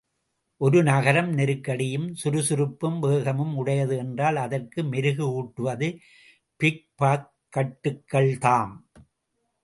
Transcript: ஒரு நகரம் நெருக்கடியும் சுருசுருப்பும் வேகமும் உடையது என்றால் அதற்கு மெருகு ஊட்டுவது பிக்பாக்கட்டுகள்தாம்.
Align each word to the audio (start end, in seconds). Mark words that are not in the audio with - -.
ஒரு 0.61 0.83
நகரம் 0.83 1.33
நெருக்கடியும் 1.33 2.15
சுருசுருப்பும் 2.21 2.99
வேகமும் 2.99 3.55
உடையது 3.55 3.97
என்றால் 3.97 4.35
அதற்கு 4.35 4.83
மெருகு 4.83 5.33
ஊட்டுவது 5.33 5.99
பிக்பாக்கட்டுகள்தாம். 6.59 8.73